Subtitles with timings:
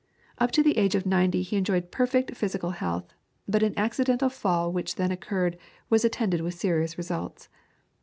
[0.39, 3.13] Up to the age of ninety he enjoyed perfect physical health,
[3.47, 5.59] but an accidental fall which then occurred
[5.91, 7.49] was attended with serious results.